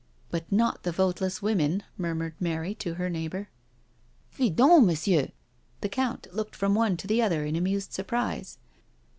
"But 0.31 0.51
not 0.51 0.81
the 0.81 0.91
voteless 0.91 1.43
women 1.43 1.83
I" 1.83 1.85
murmured 2.01 2.33
Mary 2.39 2.73
to 2.73 2.95
her 2.95 3.07
neighbour." 3.07 3.49
FidonCf 4.35 4.83
"Messieurs 4.83 5.27
I" 5.27 5.33
The 5.81 5.89
Count 5.89 6.27
looked 6.33 6.55
from 6.55 6.73
one 6.73 6.97
to 6.97 7.05
the 7.05 7.21
other 7.21 7.45
in 7.45 7.55
amused 7.55 7.93
surprise. 7.93 8.57